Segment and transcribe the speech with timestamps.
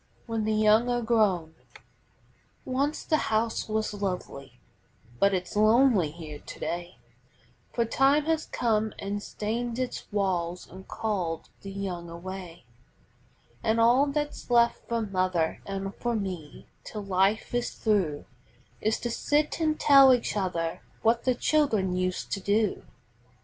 [0.25, 1.53] WHEN THE YOUNG ARE GROWN
[2.65, 4.59] Once the house was lovely,
[5.19, 6.97] but it's lonely here to day,
[7.71, 12.63] For time has come an' stained its walls an' called the young away;
[13.61, 18.25] An' all that's left for mother an' for me till life is through
[18.81, 22.85] Is to sit an' tell each other what the children used to do.